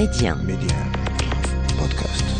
Média. 0.00 0.34
Média. 0.34 0.78
Podcast. 1.76 2.39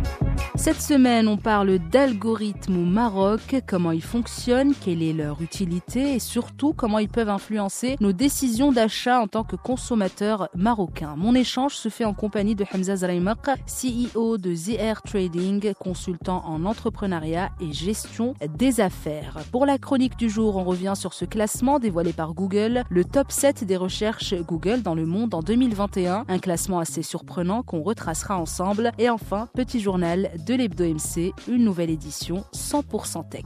Cette 0.61 0.79
semaine, 0.79 1.27
on 1.27 1.37
parle 1.37 1.79
d'algorithmes 1.79 2.77
au 2.77 2.85
Maroc, 2.85 3.63
comment 3.65 3.89
ils 3.89 4.03
fonctionnent, 4.03 4.75
quelle 4.79 5.01
est 5.01 5.11
leur 5.11 5.41
utilité 5.41 6.13
et 6.13 6.19
surtout 6.19 6.71
comment 6.71 6.99
ils 6.99 7.09
peuvent 7.09 7.29
influencer 7.29 7.97
nos 7.99 8.11
décisions 8.11 8.71
d'achat 8.71 9.21
en 9.21 9.27
tant 9.27 9.43
que 9.43 9.55
consommateurs 9.55 10.49
marocains. 10.53 11.15
Mon 11.17 11.33
échange 11.33 11.73
se 11.73 11.89
fait 11.89 12.05
en 12.05 12.13
compagnie 12.13 12.53
de 12.53 12.63
Hamza 12.71 12.95
Zraimaq, 12.95 13.49
CEO 13.65 14.37
de 14.37 14.53
ZR 14.53 15.01
Trading, 15.03 15.73
consultant 15.79 16.43
en 16.45 16.63
entrepreneuriat 16.65 17.49
et 17.59 17.73
gestion 17.73 18.35
des 18.59 18.81
affaires. 18.81 19.39
Pour 19.51 19.65
la 19.65 19.79
chronique 19.79 20.15
du 20.15 20.29
jour, 20.29 20.57
on 20.57 20.63
revient 20.63 20.93
sur 20.95 21.15
ce 21.15 21.25
classement 21.25 21.79
dévoilé 21.79 22.13
par 22.13 22.35
Google, 22.35 22.83
le 22.87 23.03
top 23.03 23.31
7 23.31 23.63
des 23.63 23.77
recherches 23.77 24.35
Google 24.35 24.83
dans 24.83 24.93
le 24.93 25.07
monde 25.07 25.33
en 25.33 25.39
2021, 25.39 26.25
un 26.27 26.37
classement 26.37 26.77
assez 26.77 27.01
surprenant 27.01 27.63
qu'on 27.63 27.81
retracera 27.81 28.37
ensemble. 28.37 28.91
Et 28.99 29.09
enfin, 29.09 29.49
petit 29.55 29.79
journal 29.79 30.29
de 30.45 30.50
l'Hebdo 30.53 30.85
MC, 30.85 31.33
une 31.47 31.63
nouvelle 31.63 31.89
édition 31.89 32.43
100% 32.53 33.29
tech. 33.29 33.43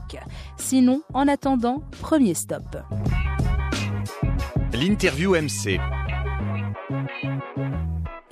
Sinon, 0.56 1.02
en 1.14 1.28
attendant, 1.28 1.82
premier 2.00 2.34
stop. 2.34 2.76
L'interview 4.72 5.34
MC. 5.34 5.78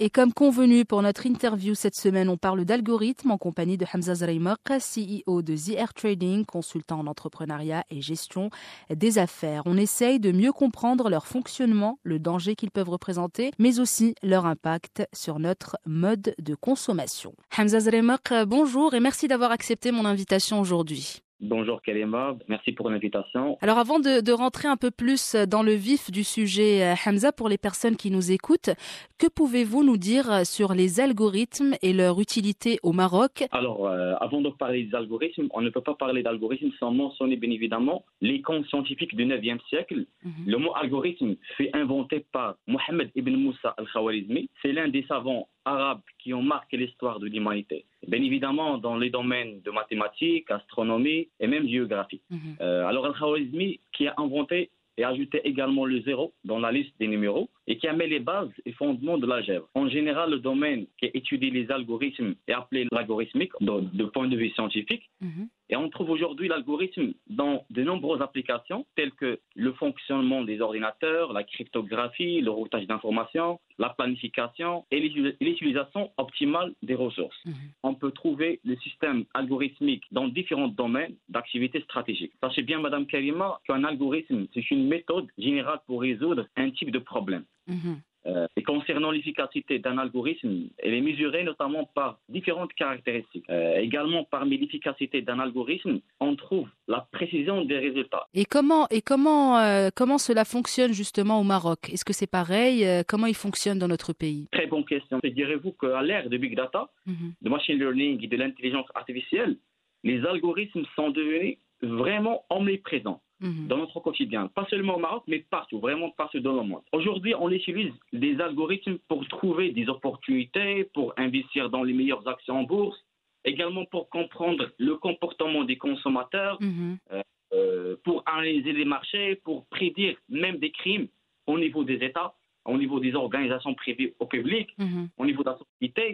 Et 0.05 0.11
comme 0.11 0.35
convenu 0.35 0.85
pour 0.85 1.01
notre 1.01 1.25
interview 1.25 1.75
cette 1.75 1.95
semaine, 1.95 2.29
on 2.29 2.37
parle 2.37 2.67
d'algorithmes 2.67 3.31
en 3.31 3.39
compagnie 3.39 3.79
de 3.79 3.87
Hamza 3.91 4.15
Zraimaq, 4.17 4.59
CEO 4.79 5.41
de 5.41 5.57
ZR 5.57 5.95
Trading, 5.95 6.45
consultant 6.45 7.01
en 7.01 7.07
entrepreneuriat 7.07 7.85
et 7.89 8.03
gestion 8.03 8.51
des 8.95 9.17
affaires. 9.17 9.63
On 9.65 9.79
essaye 9.79 10.21
de 10.21 10.31
mieux 10.31 10.53
comprendre 10.53 11.09
leur 11.09 11.27
fonctionnement, 11.27 11.99
le 12.03 12.19
danger 12.19 12.55
qu'ils 12.55 12.71
peuvent 12.71 12.91
représenter, 12.91 13.51
mais 13.59 13.81
aussi 13.81 14.15
leur 14.23 14.45
impact 14.45 15.09
sur 15.15 15.39
notre 15.39 15.79
mode 15.87 16.35
de 16.39 16.55
consommation. 16.55 17.33
Hamza 17.57 17.81
Zraimaq, 17.81 18.31
bonjour 18.47 18.93
et 18.93 19.01
merci 19.01 19.27
d'avoir 19.27 19.53
accepté 19.53 19.91
mon 19.91 20.05
invitation 20.05 20.61
aujourd'hui. 20.61 21.23
Bonjour 21.47 21.83
Kalema, 21.83 22.39
merci 22.49 22.73
pour 22.73 22.89
l'invitation. 22.89 23.59
Alors 23.61 23.77
avant 23.77 24.01
de, 24.01 24.23
de, 24.23 24.33
rentrer 24.33 24.67
un 24.67 24.79
peu 24.79 24.91
plus 24.91 25.37
dans 25.37 25.63
le 25.63 25.73
vif 25.75 26.11
du 26.11 26.25
sujet, 26.25 26.83
euh, 26.83 26.95
Hamza, 27.05 27.33
pour 27.33 27.51
les 27.51 27.59
personnes 27.59 27.97
qui 27.97 28.11
nous 28.11 28.33
écoutent, 28.33 28.71
que 29.19 29.27
pouvez-vous 29.29 29.85
nous 29.85 29.99
dire 29.99 30.47
sur 30.47 30.73
les 30.73 31.01
algorithmes 31.01 31.75
et 31.83 31.93
leur 31.93 32.19
utilité 32.19 32.79
au 32.83 32.93
Maroc? 32.93 33.45
Alors 33.53 33.87
euh, 33.87 34.15
avant 34.21 34.41
de 34.41 34.49
parler 34.49 34.85
des 34.85 34.95
algorithmes, 34.95 35.49
on 35.53 35.61
ne 35.61 35.69
peut 35.69 35.83
pas 35.83 35.93
parler 35.95 36.23
d'algorithmes 36.23 36.71
sans 36.81 36.91
mentionner 36.93 37.37
bien 37.37 37.51
évidemment 37.51 38.07
les 38.23 38.41
camps 38.41 38.65
scientifiques 38.65 39.15
du 39.15 39.27
9e 39.27 39.61
siècle. 39.69 40.07
Mm 40.23 40.31
-hmm. 40.31 40.51
Le 40.53 40.59
mot 40.59 40.73
algorithme 40.83 41.37
fait 41.59 41.71
inventé 41.75 42.25
par 42.33 42.57
Mohamed 42.67 43.11
ibn 43.15 43.35
Moussa 43.37 43.75
al-Khawarizmi. 43.77 44.49
C'est 44.63 44.73
l'un 44.73 44.89
des 44.89 45.05
savants 45.09 45.47
arabes 45.65 46.03
qui 46.19 46.35
ont 46.35 46.43
marqué 46.43 46.77
l'histoire 46.77 47.19
de 47.21 47.27
l'humanité. 47.27 47.85
Bien 48.07 48.23
évidemment, 48.23 48.79
dans 48.79 48.97
les 48.97 49.11
domaines 49.11 49.61
de 49.63 49.71
mathématiques, 49.71 50.51
astronomie 50.51 51.29
et 51.41 51.47
même 51.47 51.67
géographie. 51.69 52.21
Mm 52.31 52.37
-hmm. 52.37 52.55
euh, 52.61 52.87
alors, 52.91 53.05
Al-Khawarizmi, 53.07 53.81
qui 53.95 54.07
a 54.07 54.15
inventé 54.19 54.71
et 54.97 55.05
ajouté 55.05 55.41
également 55.45 55.85
le 55.93 56.01
zéro 56.03 56.33
dans 56.45 56.61
la 56.61 56.71
liste 56.71 56.95
des 57.01 57.09
numéros 57.09 57.49
et 57.67 57.79
qui 57.79 57.87
a 57.89 57.93
mis 57.93 58.07
les 58.09 58.21
bases 58.21 58.51
et 58.67 58.73
fondements 58.73 59.19
de 59.19 59.27
l'algèbre. 59.27 59.69
En 59.75 59.89
général, 59.89 60.31
le 60.31 60.39
domaine 60.39 60.87
qui 60.99 61.07
étudie 61.15 61.51
les 61.51 61.71
algorithmes 61.71 62.35
est 62.47 62.53
appelé 62.53 62.87
l'algorithmique 62.93 63.53
de, 63.61 64.05
point 64.05 64.29
de 64.29 64.37
vue 64.37 64.51
scientifique. 64.51 65.05
-hmm. 65.23 65.49
Et 65.71 65.77
on 65.77 65.89
trouve 65.89 66.11
aujourd'hui 66.11 66.47
l'algorithme 66.49 67.09
dans 67.43 67.57
de 67.77 67.83
nombreuses 67.83 68.21
applications 68.21 68.81
telles 68.97 69.13
que 69.23 69.31
le 69.67 69.73
fonctionnement 69.73 70.43
des 70.51 70.61
ordinateurs, 70.61 71.33
la 71.33 71.43
cryptographie, 71.43 72.43
le 72.43 72.51
routage 72.51 72.87
d'informations, 72.87 73.53
la 73.79 73.89
planification 73.99 74.85
et 74.93 74.99
l'utilisation 75.47 76.03
optimale 76.25 76.71
des 76.89 76.97
ressources. 77.05 77.41
-hmm. 77.45 77.55
On 77.89 77.95
peut 78.01 78.13
trouver 78.23 78.51
le 78.71 78.77
système 78.87 79.21
algorithmique 79.41 80.05
dans 80.19 80.29
différents 80.39 80.73
domaines 80.83 81.15
d'activité 81.35 81.79
stratégique. 81.89 82.33
Sachez 82.43 82.63
bien, 82.71 82.79
Madame 82.87 83.07
Karima, 83.13 83.49
qu'un 83.67 83.83
algorithme, 83.91 84.41
c'est 84.53 84.67
une 84.75 84.85
méthode 84.97 85.27
générale 85.47 85.81
pour 85.87 85.99
résoudre 86.09 86.43
un 86.57 86.69
type 86.79 86.93
de 86.99 87.03
problème. 87.13 87.45
-hmm. 87.69 87.97
Euh, 88.27 88.47
et 88.57 88.63
concernant 88.63 89.11
l'efficacité 89.11 89.79
d'un 89.79 89.99
algorithme, 89.99 90.69
elle 90.79 90.95
est 90.95 91.01
mesurée 91.01 91.45
notamment 91.45 91.85
par 91.95 92.19
différentes 92.29 92.73
caractéristiques. 92.73 93.45
Euh, 93.51 93.77
également, 93.77 94.25
parmi 94.25 94.57
l'efficacité 94.57 95.21
d'un 95.21 95.39
algorithme, 95.41 96.01
on 96.21 96.35
trouve 96.35 96.69
la 96.89 97.07
précision 97.13 97.65
des 97.65 97.79
résultats. 97.79 98.27
Et 98.33 98.47
comment, 98.47 98.87
et 98.89 99.03
comment, 99.03 99.59
euh, 99.59 99.91
comment 99.95 100.19
cela 100.19 100.45
fonctionne 100.45 100.93
justement 100.93 101.39
au 101.41 101.45
Maroc? 101.45 101.91
Est-ce 101.93 102.05
que 102.05 102.15
c'est 102.15 102.31
pareil? 102.31 102.87
Comment 103.07 103.27
il 103.27 103.35
fonctionne 103.35 103.79
dans 103.79 103.89
notre 103.89 104.13
pays? 104.13 104.49
Très 104.53 104.67
bonne 104.67 104.85
question. 104.85 105.21
Direz-vous 105.23 105.73
qu'à 105.73 106.03
l'ère 106.03 106.29
de 106.31 106.37
Big 106.39 106.55
Data, 106.57 106.89
mm 107.07 107.13
-hmm. 107.13 107.31
de 107.43 107.49
machine 107.51 107.79
learning 107.79 108.25
et 108.25 108.29
de 108.29 108.37
l'intelligence 108.37 108.89
artificielle, 108.95 109.57
les 110.03 110.21
algorithmes 110.33 110.85
sont 110.97 111.11
devenus 111.11 111.57
vraiment 111.83 112.45
omniprésents 112.49 113.21
dans 113.45 113.77
notre 113.77 114.01
quotidien, 114.01 114.49
pas 114.49 114.67
seulement 114.71 114.97
au 114.97 114.99
Maroc, 114.99 115.25
mais 115.27 115.45
partout, 115.51 115.79
vraiment 115.79 116.11
partout 116.11 116.41
dans 116.41 116.55
le 116.55 116.63
monde. 116.63 116.83
Aujourd'hui, 116.93 117.35
on 117.39 117.51
utilise 117.51 117.93
des 118.13 118.41
algorithmes 118.41 118.99
pour 119.09 119.27
trouver 119.29 119.71
des 119.71 119.89
opportunités, 119.89 120.85
pour 120.95 121.13
investir 121.19 121.69
dans 121.69 121.83
les 121.83 121.93
meilleures 121.93 122.27
actions 122.27 122.59
en 122.61 122.63
bourse, 122.63 122.99
également 123.45 123.85
pour 123.85 124.09
comprendre 124.09 124.71
le 124.79 124.95
comportement 124.97 125.65
des 125.65 125.77
consommateurs, 125.77 126.57
mm 126.61 126.71
-hmm. 126.71 127.23
euh, 127.53 127.97
pour 128.05 128.23
analyser 128.27 128.73
les 128.73 128.87
marchés, 128.97 129.29
pour 129.47 129.59
prédire 129.77 130.15
même 130.29 130.57
des 130.65 130.73
crimes 130.81 131.09
au 131.47 131.57
niveau 131.65 131.83
des 131.85 131.99
États, 132.09 132.31
au 132.65 132.77
niveau 132.83 132.99
des 133.07 133.15
organisations 133.25 133.75
privées 133.83 134.11
au 134.23 134.27
public, 134.37 134.67
-hmm. 134.79 135.07
au 135.21 135.25
niveau 135.29 135.43
de 135.47 135.51
la 135.53 135.59
société, 135.65 136.07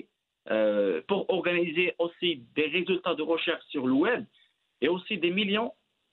euh, 0.50 1.00
pour 1.08 1.20
organiser 1.38 1.86
aussi 2.04 2.30
des 2.56 2.66
résultats 2.76 3.14
de 3.20 3.24
recherche 3.34 3.64
sur 3.74 3.84
le 3.86 3.96
web 4.06 4.20
et 4.82 4.88
aussi 4.94 5.14
des 5.24 5.30
millions 5.40 5.70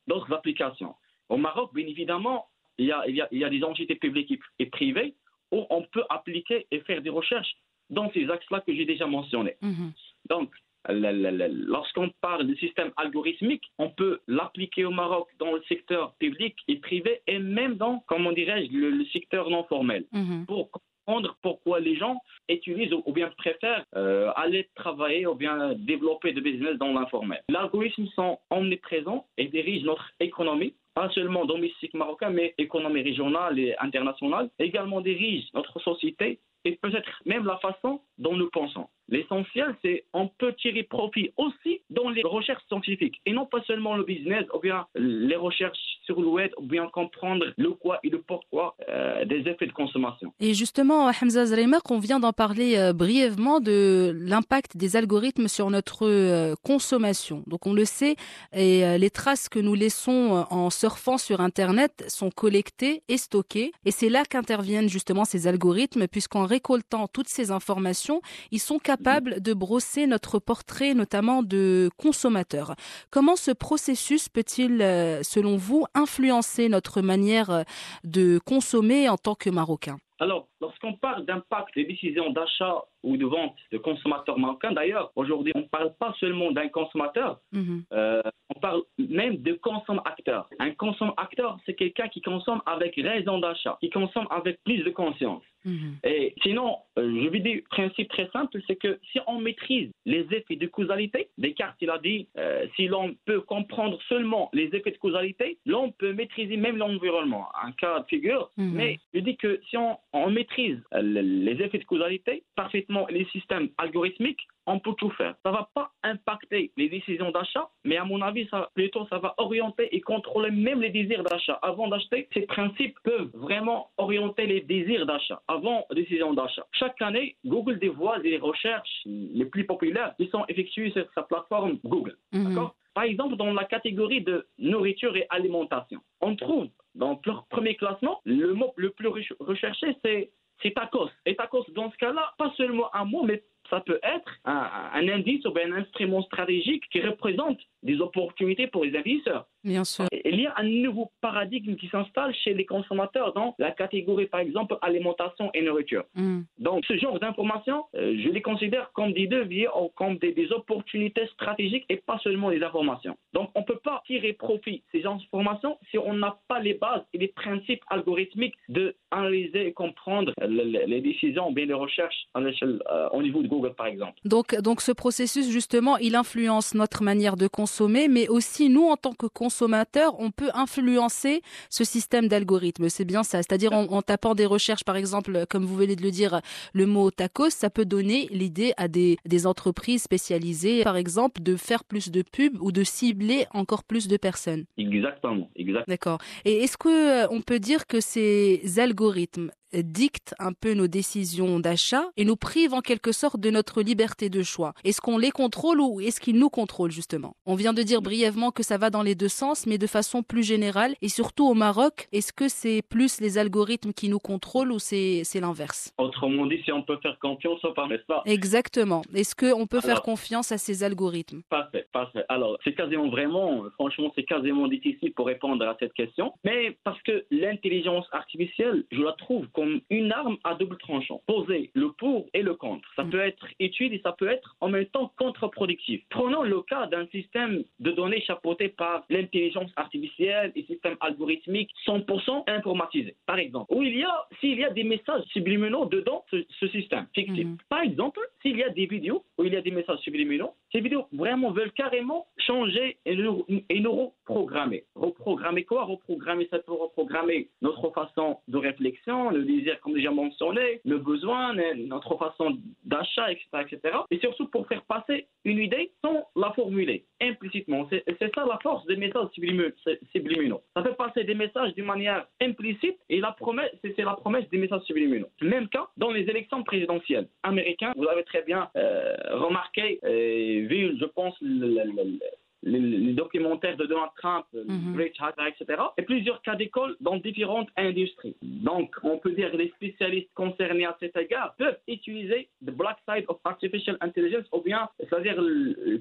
d'autres 0.07 0.31
applications. 0.39 0.93
Au 1.29 1.37
Maroc, 1.37 1.73
bien 1.73 1.85
évidemment, 1.87 2.47
il 2.77 2.85
y, 2.87 2.91
a, 2.91 3.03
il, 3.07 3.15
y 3.15 3.21
a, 3.21 3.27
il 3.31 3.39
y 3.39 3.43
a 3.43 3.49
des 3.49 3.63
entités 3.63 3.95
publiques 3.95 4.33
et 4.59 4.67
privées 4.67 5.15
où 5.51 5.65
on 5.69 5.81
peut 5.83 6.03
appliquer 6.09 6.67
et 6.71 6.79
faire 6.81 7.01
des 7.01 7.09
recherches 7.09 7.55
dans 7.89 8.11
ces 8.11 8.29
axes-là 8.29 8.59
que 8.61 8.73
j'ai 8.75 8.85
déjà 8.85 9.07
mentionnés. 9.07 9.55
-hmm. 9.61 9.91
Donc, 10.29 10.49
lorsqu'on 10.89 12.09
parle 12.21 12.45
du 12.47 12.55
système 12.57 12.91
algorithmique, 12.97 13.65
on 13.77 13.89
peut 13.89 14.19
l'appliquer 14.27 14.85
au 14.85 14.91
Maroc 14.91 15.27
dans 15.39 15.51
le 15.53 15.61
secteur 15.63 16.13
public 16.15 16.55
et 16.67 16.77
privé 16.77 17.21
et 17.27 17.39
même 17.39 17.75
dans, 17.75 18.03
comment 18.07 18.31
dirais-je, 18.31 18.71
le, 18.71 18.89
le, 18.91 19.05
secteur 19.05 19.49
non 19.49 19.63
formel. 19.65 20.05
Pour 20.47 20.69
comprendre 21.07 21.37
pourquoi 21.41 21.79
les 21.79 21.95
gens 21.95 22.21
utilisent 22.49 22.93
ou 22.93 23.11
bien 23.13 23.29
préfèrent 23.37 23.83
euh, 23.95 24.31
aller 24.35 24.69
travailler 24.75 25.25
ou 25.25 25.35
bien 25.35 25.73
développer 25.75 26.33
de 26.33 26.41
business 26.41 26.77
dans 26.77 26.93
l'informel. 26.93 27.41
Les 27.49 27.55
algorithmes 27.55 28.07
sont 28.15 28.39
omniprésents 28.49 29.25
et 29.37 29.47
dirigent 29.47 29.85
notre 29.85 30.11
économie 30.19 30.73
pas 30.93 31.09
seulement 31.11 31.45
domestique 31.45 31.93
marocain, 31.93 32.31
mais 32.31 32.55
économie 32.57 33.03
régionale 33.03 33.59
et 33.59 33.75
internationale, 33.79 34.49
également 34.57 34.99
dirige 34.99 35.45
notre 35.53 35.79
société 35.79 36.39
et 36.65 36.71
peut-être 36.81 37.21
même 37.23 37.45
la 37.45 37.57
façon 37.57 38.01
dont 38.17 38.35
nous 38.35 38.49
pensons. 38.49 38.87
L'essentiel, 39.09 39.75
c'est 39.83 40.03
on 40.13 40.27
peut 40.27 40.53
tirer 40.53 40.83
profit 40.83 41.31
aussi 41.37 41.81
dans 41.89 42.09
les 42.09 42.23
recherches 42.23 42.63
scientifiques 42.67 43.21
et 43.25 43.31
non 43.31 43.45
pas 43.45 43.61
seulement 43.63 43.95
le 43.95 44.03
business 44.03 44.45
ou 44.53 44.59
bien 44.59 44.85
les 44.95 45.37
recherches 45.37 45.77
sur 46.03 46.19
le 46.19 46.27
web 46.27 46.51
ou 46.57 46.63
bien 46.63 46.87
comprendre 46.87 47.45
le 47.57 47.71
quoi 47.71 47.99
et 48.03 48.09
le 48.09 48.21
pourquoi 48.21 48.75
euh, 48.89 49.23
des 49.23 49.49
effets 49.49 49.65
de 49.65 49.71
consommation. 49.71 50.33
Et 50.41 50.53
justement, 50.53 51.05
Hamza 51.07 51.45
Zreimak, 51.45 51.89
on 51.89 51.99
vient 51.99 52.19
d'en 52.19 52.33
parler 52.33 52.77
euh, 52.77 52.91
brièvement 52.91 53.61
de 53.61 54.13
l'impact 54.13 54.75
des 54.75 54.97
algorithmes 54.97 55.47
sur 55.47 55.69
notre 55.69 56.05
euh, 56.05 56.55
consommation. 56.63 57.43
Donc 57.47 57.65
on 57.65 57.73
le 57.73 57.85
sait, 57.85 58.15
et 58.53 58.97
les 58.97 59.09
traces 59.09 59.47
que 59.47 59.59
nous 59.59 59.73
laissons 59.73 60.45
en 60.49 60.69
surfant 60.69 61.17
sur 61.17 61.39
Internet 61.39 62.05
sont 62.07 62.29
collectées 62.29 63.03
et 63.07 63.17
stockées. 63.17 63.71
Et 63.85 63.91
c'est 63.91 64.09
là 64.09 64.23
qu'interviennent 64.25 64.89
justement 64.89 65.23
ces 65.23 65.47
algorithmes, 65.47 66.07
puisqu'en 66.07 66.45
récoltant 66.45 67.07
toutes 67.07 67.29
ces 67.29 67.51
informations, 67.51 68.21
ils 68.51 68.59
sont 68.59 68.79
capables 68.79 68.96
de 68.97 69.53
brosser 69.53 70.07
notre 70.07 70.39
portrait, 70.39 70.93
notamment 70.93 71.43
de 71.43 71.89
consommateur. 71.97 72.75
Comment 73.09 73.35
ce 73.35 73.51
processus 73.51 74.29
peut-il, 74.29 74.79
selon 75.23 75.57
vous, 75.57 75.85
influencer 75.93 76.69
notre 76.69 77.01
manière 77.01 77.63
de 78.03 78.39
consommer 78.45 79.09
en 79.09 79.17
tant 79.17 79.35
que 79.35 79.49
Marocain? 79.49 79.97
Alors, 80.19 80.47
lorsqu'on 80.61 80.93
parle 80.93 81.25
d'impact 81.25 81.75
des 81.75 81.85
décisions 81.85 82.31
d'achat 82.31 82.83
ou 83.03 83.17
de 83.17 83.25
vente 83.25 83.55
de 83.71 83.77
consommateurs 83.77 84.39
marocains, 84.39 84.71
d'ailleurs, 84.71 85.11
aujourd'hui, 85.15 85.51
on 85.55 85.59
ne 85.59 85.65
parle 85.65 85.93
pas 85.99 86.15
seulement 86.19 86.51
d'un 86.51 86.69
consommateur, 86.69 87.39
mhm. 87.51 87.83
euh, 87.93 88.23
on 88.55 88.59
parle 88.59 88.81
même 88.97 89.37
de 89.37 89.53
consomme-acteur. 89.53 90.49
Un 90.59 90.71
consomme-acteur, 90.71 91.59
c'est 91.65 91.75
quelqu'un 91.75 92.07
qui 92.07 92.21
consomme 92.21 92.61
avec 92.65 92.95
raison 92.95 93.37
d'achat, 93.37 93.77
qui 93.79 93.89
consomme 93.91 94.27
avec 94.31 94.63
plus 94.63 94.83
de 94.83 94.89
conscience. 94.89 95.43
Mhm. 95.65 95.97
Et 96.03 96.33
sinon, 96.41 96.77
euh, 96.77 96.86
je 97.23 97.29
vais 97.29 97.39
dire 97.39 97.57
un 97.57 97.69
principe 97.69 98.09
très 98.09 98.29
simple, 98.31 98.59
c'est 98.67 98.75
que 98.75 98.99
si 99.11 99.19
on 99.27 99.39
maîtrise 99.39 99.91
les 100.05 100.25
effets 100.31 100.55
de 100.55 100.67
causalité, 100.67 101.29
Descartes, 101.37 101.77
il 101.81 101.89
a 101.89 101.97
dit, 101.97 102.27
euh, 102.37 102.65
si 102.75 102.87
l'on 102.87 103.15
peut 103.25 103.41
comprendre 103.41 103.99
seulement 104.07 104.49
les 104.53 104.65
effets 104.73 104.91
de 104.91 104.97
causalité, 104.97 105.57
l'on 105.65 105.91
peut 105.91 106.13
maîtriser 106.13 106.57
même 106.57 106.77
l'environnement. 106.77 107.47
Un 107.61 107.71
cas 107.73 107.99
de 107.99 108.05
figure, 108.05 108.51
mhm. 108.57 108.71
mais 108.73 108.99
je 109.13 109.19
dis 109.19 109.37
que 109.37 109.59
si 109.69 109.77
on, 109.77 109.97
on 110.13 110.29
maîtrise 110.29 110.79
les 110.91 111.61
effets 111.61 111.79
de 111.79 111.85
causalité 111.85 112.43
parfaitement, 112.55 113.07
les 113.09 113.25
systèmes 113.25 113.69
algorithmiques, 113.77 114.47
on 114.67 114.79
peut 114.79 114.93
tout 114.97 115.09
faire. 115.11 115.33
Ça 115.43 115.51
ne 115.51 115.55
va 115.55 115.69
pas 115.73 115.91
impacter 116.03 116.71
les 116.77 116.89
décisions 116.89 117.31
d'achat, 117.31 117.69
mais 117.85 117.97
à 117.97 118.03
mon 118.03 118.21
avis, 118.21 118.47
ça, 118.49 118.69
plutôt, 118.75 119.07
ça 119.07 119.17
va 119.17 119.33
orienter 119.37 119.95
et 119.95 120.01
contrôler 120.01 120.51
même 120.51 120.81
les 120.81 120.89
désirs 120.89 121.23
d'achat. 121.23 121.57
Avant 121.61 121.87
d'acheter, 121.87 122.27
ces 122.33 122.41
principes 122.41 122.97
peuvent 123.03 123.31
vraiment 123.33 123.89
orienter 123.97 124.45
les 124.45 124.61
désirs 124.61 125.05
d'achat 125.05 125.41
avant 125.47 125.85
décision 125.91 126.33
d'achat. 126.33 126.65
Chaque 126.73 127.01
année, 127.01 127.37
Google 127.45 127.79
dévoile 127.79 128.21
des 128.21 128.37
recherches 128.37 129.01
les 129.05 129.45
plus 129.45 129.65
populaires 129.65 130.13
qui 130.17 130.27
sont 130.27 130.45
effectuées 130.49 130.91
sur 130.91 131.07
sa 131.15 131.23
plateforme 131.23 131.79
Google. 131.85 132.17
Mhm. 132.33 132.69
Par 132.93 133.03
exemple, 133.03 133.35
dans 133.35 133.53
la 133.53 133.63
catégorie 133.63 134.21
de 134.21 134.47
nourriture 134.57 135.15
et 135.15 135.27
alimentation, 135.29 136.01
on 136.19 136.35
trouve 136.35 136.67
dans 136.95 137.19
leur 137.25 137.45
premier 137.45 137.75
classement, 137.75 138.21
le 138.25 138.53
mot 138.53 138.73
le 138.75 138.89
plus 138.89 139.07
recherché, 139.39 139.95
c'est 140.03 140.31
tacos. 140.73 141.09
Et 141.25 141.35
tacos, 141.35 141.65
dans 141.75 141.91
ce 141.91 141.97
cas-là, 141.97 142.33
pas 142.37 142.51
seulement 142.57 142.93
un 142.95 143.05
mot, 143.05 143.23
mais 143.23 143.43
ça 143.69 143.81
peut 143.81 143.99
être 144.03 144.39
un, 144.45 144.69
un 144.93 145.07
indice 145.07 145.45
ou 145.45 145.53
un 145.57 145.71
instrument 145.73 146.21
stratégique 146.23 146.83
qui 146.91 147.01
représente 147.01 147.59
des 147.87 147.99
opportunités 148.01 148.67
pour 148.67 148.83
les 148.83 148.95
investisseurs. 148.95 149.47
Bien 149.63 149.83
sûr. 149.83 150.05
Il 150.23 150.39
y 150.39 150.45
a 150.45 150.53
un 150.55 150.63
nouveau 150.63 151.11
paradigme 151.19 151.75
qui 151.75 151.87
s'installe 151.89 152.33
chez 152.43 152.53
les 152.53 152.65
consommateurs 152.65 153.33
dans 153.33 153.55
la 153.59 153.71
catégorie, 153.71 154.27
par 154.27 154.39
exemple, 154.39 154.77
alimentation 154.81 155.49
et 155.53 155.61
nourriture. 155.61 156.05
Mm. 156.15 156.41
Donc, 156.59 156.85
ce 156.85 156.97
genre 156.97 157.19
d'informations, 157.19 157.83
euh, 157.95 158.15
je 158.23 158.29
les 158.29 158.41
considère 158.41 158.91
comme 158.93 159.11
des 159.13 159.27
deviers 159.27 159.67
ou 159.67 159.89
comme 159.95 160.17
des, 160.17 160.35
opportunités 160.51 161.27
stratégiques 161.33 161.85
et 161.89 161.97
pas 161.97 162.17
seulement 162.23 162.49
des 162.49 162.63
informations. 162.63 163.17
Donc, 163.33 163.49
on 163.55 163.61
ne 163.61 163.65
peut 163.65 163.79
pas 163.83 164.01
tirer 164.07 164.31
profit 164.31 164.77
de 164.77 164.99
ces 164.99 165.05
informations 165.05 165.77
si 165.91 165.97
on 165.97 166.13
n'a 166.13 166.37
pas 166.47 166.59
les 166.59 166.75
bases 166.75 167.03
et 167.13 167.17
les 167.17 167.27
principes 167.27 167.83
algorithmiques 167.89 168.55
de 168.69 168.95
analyser 169.11 169.67
et 169.67 169.73
comprendre 169.73 170.31
les, 170.41 171.01
décisions 171.01 171.49
ou 171.49 171.53
bien 171.53 171.65
les 171.65 171.73
recherches 171.73 172.27
à 172.33 172.39
l'échelle, 172.39 172.81
euh, 172.89 173.09
au 173.11 173.21
niveau 173.21 173.41
de 173.41 173.47
Google, 173.47 173.73
par 173.73 173.87
exemple. 173.87 174.13
Donc, 174.23 174.55
donc, 174.61 174.81
ce 174.81 174.93
processus, 174.93 175.49
justement, 175.49 175.97
il 175.97 176.15
influence 176.15 176.73
notre 176.73 177.03
manière 177.03 177.35
de 177.35 177.47
consommer, 177.47 177.76
mais 177.81 178.27
aussi 178.27 178.69
nous, 178.69 178.85
en 178.85 178.95
tant 178.97 179.13
que 179.13 179.25
consommateurs, 179.25 179.57
consommateur, 179.57 180.19
on 180.19 180.29
peut 180.29 180.49
influencer 180.53 181.41
ce 181.69 181.83
système 181.83 182.27
d'algorithme. 182.27 182.89
C'est 182.89 183.05
bien 183.05 183.23
ça. 183.23 183.39
C'est-à-dire 183.39 183.73
en, 183.73 184.01
tapant 184.01 184.35
des 184.35 184.45
recherches, 184.45 184.83
par 184.83 184.95
exemple, 184.95 185.45
comme 185.49 185.65
vous 185.65 185.75
venez 185.75 185.95
de 185.95 186.03
le 186.03 186.11
dire, 186.11 186.41
le 186.73 186.85
mot 186.85 187.09
tacos, 187.09 187.49
ça 187.49 187.69
peut 187.69 187.85
donner 187.85 188.27
l'idée 188.29 188.73
à 188.77 188.87
des, 188.87 189.17
des 189.25 189.47
entreprises 189.47 190.03
spécialisées, 190.03 190.83
par 190.83 190.95
exemple, 190.95 191.41
de 191.41 191.55
faire 191.55 191.83
plus 191.83 192.11
de 192.11 192.21
pubs 192.21 192.61
ou 192.61 192.71
de 192.71 192.83
cibler 192.83 193.45
encore 193.51 193.83
plus 193.83 194.07
de 194.07 194.17
personnes. 194.17 194.65
Exactement, 194.77 195.49
exactement. 195.55 195.85
D'accord. 195.87 196.19
Et 196.45 196.63
est-ce 196.63 196.77
que 196.77 197.23
euh, 197.23 197.27
on 197.31 197.41
peut 197.41 197.59
dire 197.59 197.87
que 197.87 197.99
ces 197.99 198.61
algorithmes 198.77 199.51
dictent 199.73 200.33
un 200.39 200.53
peu 200.53 200.73
nos 200.73 200.87
décisions 200.87 201.59
d'achat 201.59 202.09
et 202.17 202.25
nous 202.25 202.35
privent 202.35 202.73
en 202.73 202.81
quelque 202.81 203.11
sorte 203.11 203.39
de 203.39 203.49
notre 203.49 203.81
liberté 203.81 204.29
de 204.29 204.43
choix. 204.43 204.73
Est-ce 204.83 205.01
qu'on 205.01 205.17
les 205.17 205.31
contrôle 205.31 205.81
ou 205.81 206.01
est-ce 206.01 206.19
qu'ils 206.19 206.37
nous 206.37 206.49
contrôlent 206.49 206.91
justement? 206.91 207.35
On 207.45 207.55
vient 207.55 207.73
de 207.73 207.83
dire 207.83 208.01
brièvement 208.01 208.51
que 208.51 208.63
ça 208.63 208.77
va 208.77 208.89
dans 208.89 209.03
les 209.03 209.15
deux 209.15 209.27
sens, 209.27 209.65
mais 209.65 209.77
de 209.77 209.87
façon 209.87 210.23
plus 210.23 210.43
générale 210.43 210.95
et 211.01 211.09
surtout 211.09 211.47
au 211.47 211.53
Maroc, 211.53 212.07
est-ce 212.11 212.33
que 212.33 212.47
c'est 212.47 212.81
plus 212.81 213.19
les 213.19 213.37
algorithmes 213.37 213.93
qui 213.93 214.09
nous 214.09 214.19
contrôlent 214.19 214.71
ou 214.71 214.79
c'est 214.79 215.23
l'inverse? 215.35 215.93
Autrement 215.97 216.45
dit, 216.45 216.61
si 216.63 216.71
on 216.71 216.83
peut 216.83 216.97
faire 217.01 217.17
confiance 217.19 217.63
ou 217.63 217.73
pas, 217.73 217.87
n'est-ce 217.87 218.05
pas? 218.05 218.23
Exactement. 218.25 219.01
Est-ce 219.13 219.35
qu'on 219.35 219.67
peut 219.67 219.81
faire 219.81 220.01
confiance 220.01 220.51
à 220.51 220.57
ces 220.57 220.83
algorithmes? 220.83 221.41
Parfait, 221.49 221.87
parfait. 221.91 222.23
Alors, 222.29 222.57
c'est 222.63 222.73
quasiment 222.73 223.09
vraiment, 223.09 223.63
franchement, 223.73 224.11
c'est 224.15 224.23
quasiment 224.23 224.67
difficile 224.67 225.13
pour 225.13 225.27
répondre 225.27 225.65
à 225.65 225.75
cette 225.79 225.93
question, 225.93 226.33
mais 226.43 226.77
parce 226.83 227.01
que 227.03 227.25
l'intelligence 227.31 228.05
artificielle, 228.11 228.85
je 228.91 229.01
la 229.01 229.13
trouve 229.13 229.47
comme 229.57 229.81
une 229.89 230.11
arme 230.11 230.37
à 230.43 230.53
double 230.53 230.77
tranchant. 230.77 231.19
Poser 231.25 231.71
le 231.73 231.91
pour 231.93 232.27
et 232.35 232.43
le 232.43 232.53
contre. 232.53 232.87
Ça 232.95 233.03
mm. 233.03 233.09
peut 233.09 233.21
être 233.21 233.47
utile 233.59 233.91
et 233.95 233.99
ça 234.03 234.11
peut 234.11 234.27
être 234.27 234.55
en 234.61 234.69
même 234.69 234.85
temps 234.85 235.11
contre-productif. 235.17 236.03
Prenons 236.11 236.43
le 236.43 236.61
cas 236.61 236.85
d'un 236.85 237.07
système 237.07 237.63
de 237.79 237.91
données 237.91 238.21
chapeauté 238.21 238.69
par 238.69 239.03
l'intelligence 239.09 239.71
artificielle 239.75 240.51
et 240.55 240.61
système 240.65 240.95
algorithmique 240.99 241.71
100% 241.87 242.43
informatisé, 242.45 243.15
par 243.25 243.39
exemple. 243.39 243.73
Où 243.73 243.81
il 243.81 243.97
y 243.97 244.03
a, 244.03 244.27
s'il 244.39 244.59
y 244.59 244.63
a 244.63 244.69
des 244.69 244.83
messages 244.83 245.23
subliminaux 245.29 245.85
dedans 245.85 246.23
ce, 246.29 246.67
système 246.67 247.07
fictif. 247.15 247.47
Mm-hmm. 247.47 247.57
Par 247.67 247.81
exemple, 247.81 248.19
s'il 248.43 248.57
y 248.57 248.63
a 248.63 248.69
des 248.69 248.85
vidéos 248.85 249.23
où 249.39 249.43
il 249.45 249.53
y 249.53 249.55
a 249.55 249.61
des 249.61 249.71
messages 249.71 249.99
subliminaux, 249.99 250.53
ces 250.71 250.81
vidéos 250.81 251.07
vraiment 251.13 251.51
veulent 251.51 251.71
carrément 251.71 252.27
changer 252.37 252.97
et 253.05 253.15
nous, 253.15 253.43
et 253.69 253.79
nous 253.79 253.91
reprogrammer. 253.91 254.83
Reprogrammer 254.93 255.63
quoi? 255.63 255.85
Reprogrammer, 255.85 256.47
ça 256.51 256.59
peut 256.59 256.73
reprogrammer 256.73 257.47
notre 257.61 257.89
façon 257.91 258.37
de 258.47 258.57
réflexion, 258.57 259.31
le 259.31 259.46
désir, 259.47 259.79
comme 259.81 259.93
déjà 259.93 260.11
mentionné, 260.11 260.81
le 260.85 260.97
besoin, 260.99 261.53
notre 261.75 262.17
façon 262.17 262.57
d'achat, 262.85 263.31
etc., 263.31 263.47
etc. 263.61 263.97
Et 264.11 264.19
surtout 264.19 264.47
pour 264.47 264.67
faire 264.67 264.83
passer 264.83 265.27
une 265.45 265.59
idée 265.59 265.91
sans 266.03 266.25
la 266.35 266.51
formuler 266.51 267.05
implicitement. 267.21 267.87
C'est 267.89 268.35
ça 268.35 268.45
la 268.45 268.59
force 268.61 268.85
des 268.85 268.95
messages 268.95 269.29
subliminaux. 269.31 270.61
Ça 270.75 270.83
fait 270.83 270.95
passer 270.95 271.23
des 271.23 271.35
messages 271.35 271.73
d'une 271.73 271.85
manière 271.85 272.27
implicite 272.41 272.97
et 273.09 273.19
la 273.19 273.31
promesse, 273.31 273.71
c'est 273.81 274.03
la 274.03 274.13
promesse 274.13 274.47
des 274.49 274.57
messages 274.57 274.83
subliminaux. 274.83 275.27
Même 275.41 275.67
cas 275.69 275.87
dans 275.97 276.11
les 276.11 276.21
élections 276.21 276.63
présidentielles 276.63 277.27
américaines, 277.43 277.93
vous 277.95 278.07
avez 278.07 278.23
très 278.23 278.43
bien 278.43 278.69
euh, 278.75 279.15
remarqué 279.31 279.99
et 280.03 280.61
vu, 280.61 280.97
je 280.99 281.05
pense, 281.05 281.35
le, 281.41 282.19
les, 282.63 283.13
documentaires 283.13 283.77
de 283.77 283.85
Donald 283.85 284.11
Trump, 284.17 284.45
mm 284.53 284.93
Great 284.95 285.13
Hacker, 285.19 285.47
etc. 285.47 285.81
Et 285.97 286.03
plusieurs 286.03 286.41
cas 286.41 286.55
d'école 286.55 286.95
dans 286.99 287.17
différentes 287.17 287.69
industries. 287.77 288.35
Donc, 288.41 288.95
on 289.03 289.17
peut 289.17 289.31
dire 289.31 289.51
que 289.51 289.57
les 289.57 289.69
spécialistes 289.69 290.29
concernés 290.33 290.85
à 290.85 290.95
cet 290.99 291.15
égard 291.17 291.55
peuvent 291.57 291.77
utiliser 291.87 292.49
the 292.65 292.71
black 292.71 292.97
side 293.09 293.25
of 293.27 293.37
artificial 293.43 293.97
intelligence 294.01 294.45
ou 294.51 294.61
bien, 294.61 294.89
c'est-à-dire, 294.99 295.35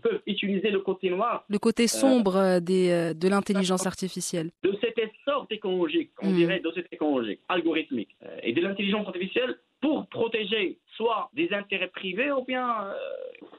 peuvent 0.02 0.22
utiliser 0.26 0.70
le 0.70 0.80
côté 0.80 1.10
noir. 1.10 1.44
Le 1.48 1.58
côté 1.58 1.84
euh, 1.84 1.88
sombre 1.88 2.36
euh, 2.36 2.60
des, 2.60 2.90
euh, 2.90 3.14
de 3.14 3.28
l'intelligence 3.28 3.86
artificielle. 3.86 4.50
De 4.62 4.76
cet 4.80 4.98
essor 4.98 5.46
technologique, 5.48 6.10
on 6.22 6.28
mhm. 6.30 6.36
dirait, 6.36 6.60
de 6.60 6.70
cette 6.74 6.90
technologie 6.90 7.38
algorithmique 7.48 8.16
et 8.42 8.52
de 8.52 8.60
l'intelligence 8.60 9.06
artificielle 9.06 9.56
pour 9.80 10.06
protéger 10.08 10.78
soit 10.96 11.30
des 11.34 11.52
intérêts 11.52 11.88
privés 11.88 12.32
ou 12.32 12.44
bien 12.44 12.86
euh, 12.86 12.94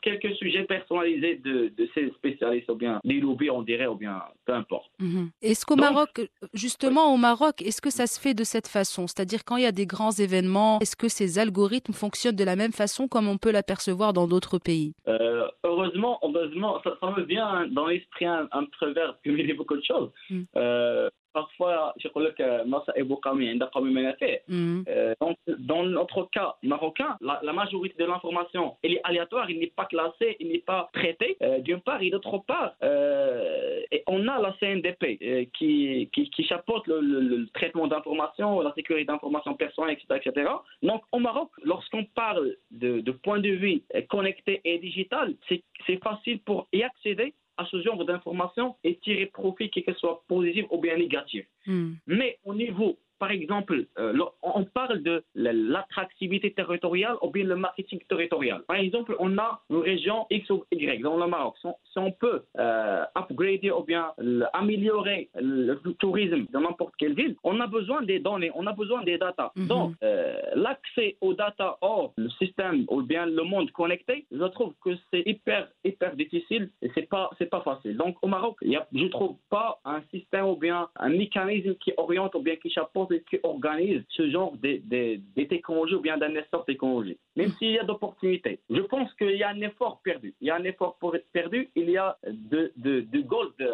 quelques 0.01 0.33
sujets 0.35 0.63
personnalisés 0.63 1.35
de, 1.35 1.71
ces 1.93 2.09
spécialistes 2.11 2.69
ou 2.69 2.75
bien 2.75 2.99
des 3.03 3.19
lobbies, 3.19 3.49
on 3.49 3.61
dirait, 3.61 3.87
ou 3.87 3.95
bien 3.95 4.21
peu 4.45 4.53
importe. 4.53 4.91
Mhm. 4.99 5.29
Est-ce 5.41 5.65
qu'au 5.65 5.75
Maroc, 5.75 6.29
justement 6.53 7.13
au 7.13 7.17
Maroc, 7.17 7.61
est-ce 7.61 7.81
que 7.81 7.89
ça 7.89 8.07
se 8.07 8.19
fait 8.19 8.33
de 8.33 8.43
cette 8.43 8.67
façon? 8.67 9.07
C'est-à-dire 9.07 9.45
quand 9.45 9.57
il 9.57 9.63
y 9.63 9.67
a 9.67 9.71
des 9.71 9.85
grands 9.85 10.11
événements, 10.11 10.79
est-ce 10.79 10.95
que 10.95 11.07
ces 11.07 11.39
algorithmes 11.39 11.93
fonctionnent 11.93 12.35
de 12.35 12.43
la 12.43 12.55
même 12.55 12.73
façon 12.73 13.07
comme 13.07 13.27
on 13.27 13.37
peut 13.37 13.51
l'apercevoir 13.51 14.13
dans 14.13 14.27
d'autres 14.27 14.59
pays? 14.59 14.93
Euh, 15.07 15.47
Heureusement, 15.63 16.19
heureusement, 16.23 16.81
ça, 16.83 17.13
me 17.15 17.23
vient 17.23 17.67
dans 17.67 17.87
l'esprit 17.87 18.25
un, 18.25 18.47
un 18.51 18.61
me 18.61 19.43
dit 19.43 19.53
beaucoup 19.53 19.75
de 19.75 19.83
choses. 19.83 20.09
Euh, 20.55 21.09
parfois, 21.37 21.93
je 21.99 22.07
crois 22.07 22.31
que 22.31 22.63
Massa 22.63 22.93
est 22.95 23.03
mm. 23.03 24.83
euh, 24.87 25.13
Donc, 25.21 25.37
dans 25.59 25.83
notre 25.83 26.23
cas 26.31 26.55
marocain, 26.63 27.15
la, 27.21 27.53
majorité 27.53 27.95
de 28.01 28.07
l'information, 28.09 28.75
elle 28.81 28.93
est 28.93 29.01
aléatoire, 29.03 29.45
elle 29.47 29.59
n'est 29.59 29.67
pas 29.81 29.85
classée, 29.85 30.35
elle 30.39 30.47
n'est 30.47 30.65
pas 30.73 30.89
traitée. 30.93 31.37
Euh, 31.43 31.59
d'une 31.59 31.81
part, 31.81 32.01
et 32.01 32.09
d'autre 32.09 32.39
part, 32.39 32.73
euh, 32.81 33.81
on 34.07 34.27
a 34.27 34.41
la 34.41 34.55
CNDP 34.59 35.03
euh, 35.21 35.45
qui, 35.55 36.09
qui, 36.11 36.31
qui, 36.31 36.43
chapeaute 36.43 36.87
le, 36.87 37.45
traitement 37.53 37.87
d'informations, 37.87 38.61
la 38.61 38.73
sécurité 38.73 39.05
d'informations 39.05 39.53
personnelles, 39.53 39.97
etc., 39.97 40.19
etc. 40.25 40.51
Donc, 40.81 41.03
au 41.11 41.19
Maroc, 41.19 41.51
lorsqu'on 41.63 42.05
parle 42.15 42.55
de, 42.71 43.01
de 43.01 43.11
point 43.11 43.39
de 43.39 43.49
vue 43.49 43.83
connecté 44.09 44.61
et 44.65 44.79
digital, 44.79 45.35
c'est 45.47 46.03
facile 46.03 46.39
pour 46.39 46.67
y 46.73 46.81
accéder 46.81 47.35
à 47.57 47.65
ce 47.65 47.81
genre 47.81 48.03
d'informations 48.05 48.75
et 48.83 48.97
tirer 48.97 49.25
profit, 49.25 49.69
qu'il 49.69 49.83
soit 49.97 50.23
positif 50.27 50.65
ou 50.69 50.79
bien 50.79 50.97
négatif. 50.97 51.45
Hmm. 51.65 51.93
Mais 52.05 52.39
au 52.45 52.53
niveau 52.53 52.97
par 53.19 53.31
exemple, 53.31 53.85
euh, 53.97 54.17
on 54.41 54.63
parle 54.65 55.01
de 55.01 55.23
l'attractivité 55.35 56.51
territoriale 56.53 57.15
ou 57.21 57.29
bien 57.29 57.45
le 57.45 57.55
marketing 57.55 57.99
territorial. 58.07 58.61
Par 58.67 58.77
exemple, 58.77 59.15
on 59.19 59.37
a 59.37 59.61
une 59.69 59.77
région 59.77 60.25
X 60.29 60.49
ou 60.49 60.63
Y 60.71 61.01
dans 61.01 61.17
le 61.17 61.27
Maroc. 61.27 61.55
Si 61.61 61.97
on 61.97 62.11
peut 62.11 62.43
euh, 62.57 63.03
upgrader 63.15 63.71
ou 63.71 63.83
bien 63.83 64.13
améliorer 64.53 65.29
le 65.35 65.75
tourisme 65.99 66.45
dans 66.51 66.61
n'importe 66.61 66.95
quelle 66.97 67.13
ville, 67.13 67.35
on 67.43 67.59
a 67.59 67.67
besoin 67.67 68.03
des 68.03 68.19
données, 68.19 68.51
on 68.53 68.67
a 68.67 68.73
besoin 68.73 69.03
des 69.03 69.17
data. 69.17 69.51
Mhm. 69.55 69.67
Donc, 69.67 69.93
euh, 70.03 70.37
l'accès 70.55 71.17
aux 71.21 71.33
data 71.33 71.77
hors 71.81 72.13
le 72.17 72.29
système 72.31 72.85
ou 72.89 73.01
bien 73.01 73.25
le 73.25 73.43
monde 73.43 73.71
connecté, 73.71 74.25
je 74.31 74.45
trouve 74.45 74.73
que 74.83 74.91
c'est 75.11 75.23
hyper, 75.25 75.67
hyper 75.83 76.15
difficile 76.15 76.69
et 76.81 76.91
c'est 76.93 77.09
pas, 77.09 77.29
c'est 77.37 77.49
pas 77.49 77.61
facile. 77.61 77.97
Donc, 77.97 78.17
au 78.21 78.27
Maroc, 78.27 78.57
il 78.61 78.71
y 78.71 78.75
a, 78.75 78.87
je 78.93 79.05
trouve 79.07 79.37
pas 79.49 79.79
un 79.85 80.01
système 80.11 80.45
ou 80.45 80.55
bien 80.55 80.87
un 80.97 81.09
mécanisme 81.09 81.75
qui 81.75 81.93
oriente 81.97 82.35
ou 82.35 82.41
bien 82.41 82.55
qui 82.55 82.69
chapeaute 82.69 83.06
qui 83.29 83.39
organise 83.43 84.03
ce 84.09 84.29
genre 84.29 84.53
de, 84.57 85.43
technologies 85.45 85.95
ou 85.95 86.01
bien 86.01 86.17
d'un 86.17 86.35
essor 86.35 86.65
technologique. 86.65 87.19
Même 87.35 87.51
s'il 87.53 87.71
y 87.71 87.79
a 87.79 87.83
d'opportunités. 87.83 88.59
Je 88.69 88.81
pense 88.81 89.13
qu'il 89.15 89.35
y 89.35 89.43
a 89.43 89.49
un 89.49 89.61
effort 89.61 90.01
perdu. 90.03 90.33
Il 90.41 90.47
y 90.47 90.51
a 90.51 90.55
un 90.55 90.63
effort 90.63 90.97
pour 90.99 91.15
être 91.15 91.29
perdu. 91.31 91.69
Il 91.75 91.89
y 91.89 91.97
a 91.97 92.17
de, 92.27 92.71
de, 92.77 93.01
de 93.01 93.21
gold, 93.21 93.51
de 93.59 93.69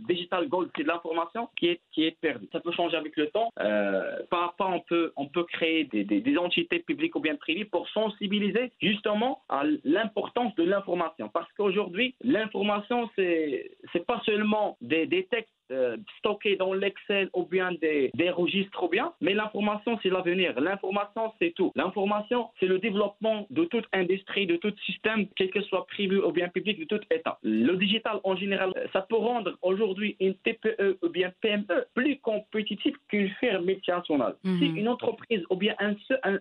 digital 0.00 0.48
gold, 0.48 0.70
c'est 0.76 0.82
de 0.84 0.88
l'information 0.88 1.48
qui 1.56 1.68
est, 1.68 1.80
qui 1.92 2.04
est 2.04 2.18
perdue. 2.20 2.48
Ça 2.52 2.60
peut 2.60 2.72
changer 2.72 2.96
avec 2.96 3.16
le 3.16 3.28
temps. 3.28 3.50
Euh, 3.60 4.18
par 4.30 4.40
rapport, 4.40 4.70
on 4.70 4.80
peut, 4.80 5.12
on 5.16 5.26
peut 5.26 5.44
créer 5.44 5.84
des, 5.84 6.04
des, 6.04 6.20
des 6.20 6.38
entités 6.38 6.78
publiques 6.78 7.16
ou 7.16 7.20
bien 7.20 7.36
privées 7.36 7.64
pour 7.64 7.88
sensibiliser 7.90 8.72
justement 8.80 9.42
à 9.48 9.64
l'importance 9.84 10.54
de 10.54 10.64
l'information. 10.64 11.28
Parce 11.28 11.50
qu'aujourd'hui, 11.54 12.14
l'information, 12.22 13.10
c'est, 13.16 13.70
c'est 13.92 14.06
pas 14.06 14.20
seulement 14.24 14.76
des, 14.80 15.06
des 15.06 15.24
textes 15.26 15.52
euh, 15.70 15.96
dans 16.58 16.72
l'Excel 16.72 17.30
ou 17.34 17.44
bien 17.44 17.72
des, 17.80 18.10
des 18.14 18.30
registres 18.30 18.82
ou 18.82 18.88
bien, 18.88 19.12
mais 19.20 19.34
l'information 19.34 19.98
c'est 20.02 20.10
l'avenir. 20.10 20.58
L'information 20.60 21.32
c'est 21.38 21.52
tout. 21.54 21.72
L'information 21.74 22.48
c'est 22.60 22.66
le 22.66 22.78
développement 22.78 23.46
de 23.50 23.64
toute 23.64 23.86
industrie, 23.92 24.46
de 24.46 24.56
tout 24.56 24.72
système, 24.86 25.26
quel 25.36 25.50
que 25.50 25.60
soit 25.62 25.86
privé 25.86 26.16
ou 26.16 26.32
bien 26.32 26.48
public, 26.48 26.78
de 26.78 26.84
tout 26.84 27.00
État. 27.10 27.38
Le 27.42 27.74
digital 27.76 28.20
en 28.24 28.36
général, 28.36 28.72
ça 28.92 29.02
peut 29.02 29.16
rendre 29.16 29.56
aujourd'hui 29.62 30.16
une 30.20 30.34
TPE 30.34 30.98
ou 31.02 31.08
bien 31.08 31.32
PME 31.40 31.86
plus 31.94 32.18
compétitive 32.18 32.96
qu'une 33.08 33.30
firme 33.40 33.64
multinationale. 33.64 34.34
Mhm. 34.44 34.58
Si 34.58 34.66
une 34.66 34.88
entreprise 34.88 35.42
ou 35.50 35.56
bien 35.56 35.74
un, 35.78 35.94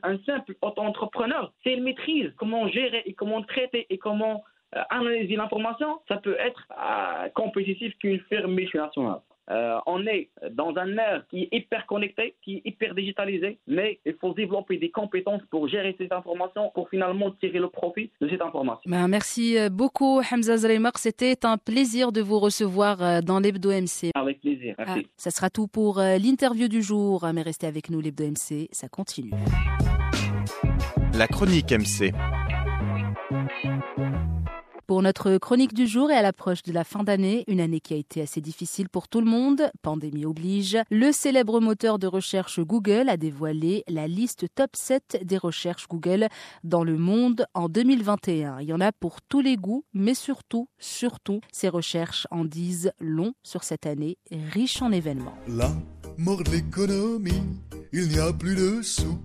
un, 0.04 0.18
simple 0.26 0.56
auto-entrepreneur, 0.62 1.52
s'il 1.64 1.84
maîtrise 1.84 2.32
comment 2.38 2.68
gérer 2.68 3.04
et 3.06 3.14
comment 3.14 3.42
traiter 3.42 3.86
et 3.90 3.98
comment 3.98 4.36
euh, 4.36 4.57
analyser 4.90 5.36
l'information, 5.36 6.00
ça 6.08 6.18
peut 6.18 6.36
être 6.40 6.68
euh, 6.72 7.30
compétitif 7.36 7.98
qu'une 8.00 8.20
firme 8.30 8.54
multinationale. 8.54 9.20
Euh, 9.50 9.78
on 9.86 10.06
est 10.06 10.30
dans 10.52 10.76
un 10.76 10.98
air 10.98 11.24
qui 11.30 11.44
est 11.44 11.50
hyper 11.54 11.86
connecté, 11.86 12.36
qui 12.44 12.58
est 12.58 12.62
hyper 12.66 12.94
digitalisé, 12.94 13.58
mais 13.66 13.98
il 14.06 14.14
faut 14.20 14.34
développer 14.34 14.78
des 14.78 14.92
compétences 14.92 15.42
pour 15.50 15.70
gérer 15.70 15.96
cette 15.98 16.12
information, 16.12 16.70
pour 16.76 16.90
finalement 16.90 17.32
tirer 17.32 17.60
le 17.60 17.70
profit 17.70 18.12
de 18.20 18.28
cette 18.28 18.42
information. 18.42 18.82
Ben, 18.86 19.08
merci 19.08 19.56
beaucoup, 19.72 20.20
Hamza 20.20 20.58
Zreimer. 20.58 20.90
C'était 20.96 21.46
un 21.46 21.58
plaisir 21.58 22.12
de 22.12 22.20
vous 22.20 22.40
recevoir 22.40 23.24
dans 23.24 23.40
l'Hebdo 23.40 23.70
MC. 23.70 24.12
Avec 24.16 24.42
plaisir, 24.42 24.76
merci. 24.78 25.04
Ah, 25.06 25.10
ça 25.16 25.32
sera 25.32 25.50
tout 25.50 25.68
pour 25.68 26.00
l'interview 26.00 26.68
du 26.68 26.82
jour, 26.82 27.26
mais 27.34 27.42
restez 27.42 27.68
avec 27.68 27.90
nous, 27.90 28.02
l'Hebdo 28.02 28.26
MC, 28.26 28.68
ça 28.74 28.90
continue. 28.90 29.32
La 31.18 31.28
chronique 31.28 31.72
MC. 31.72 32.12
Pour 34.88 35.02
notre 35.02 35.38
chronique 35.38 35.74
du 35.74 35.86
jour 35.86 36.12
et 36.12 36.16
à 36.16 36.22
l'approche 36.22 36.64
de 36.64 36.72
la 36.72 36.86
fin 36.86 37.04
d'année, 37.04 37.44
une 37.48 37.60
année 37.60 37.82
qui 37.82 37.94
a 37.94 37.98
été 37.98 38.22
assez 38.22 38.40
difficile 38.40 38.88
pour 38.88 39.10
tout 39.10 39.20
le 39.20 39.30
monde, 39.30 39.70
pandémie 39.82 40.24
oblige, 40.24 40.78
le 40.90 41.12
célèbre 41.12 41.60
moteur 41.60 42.00
de 42.00 42.08
recherche 42.08 42.62
Google 42.62 43.10
a 43.10 43.18
dévoilé 43.18 43.84
la 43.90 44.08
liste 44.08 44.46
top 44.56 44.78
7 44.78 45.24
des 45.26 45.38
recherches 45.38 45.90
Google 45.90 46.30
dans 46.64 46.86
le 46.86 46.98
monde 46.98 47.48
en 47.54 47.68
2021. 47.68 48.62
Il 48.62 48.70
y 48.70 48.74
en 48.74 48.80
a 48.80 48.94
pour 48.94 49.22
tous 49.22 49.42
les 49.42 49.58
goûts, 49.58 49.84
mais 49.92 50.14
surtout, 50.14 50.70
surtout, 50.80 51.42
ces 51.52 51.68
recherches 51.68 52.26
en 52.32 52.46
disent 52.46 52.94
long 53.02 53.34
sur 53.44 53.66
cette 53.66 53.88
année 53.88 54.18
riche 54.32 54.82
en 54.82 54.94
événements. 54.94 55.36
La 55.50 55.70
mort 56.18 56.46
de 56.46 56.52
l'économie, 56.52 57.44
il 57.92 58.08
n'y 58.08 58.20
a 58.20 58.32
plus 58.32 58.56
de 58.56 58.82
sous. 58.82 59.20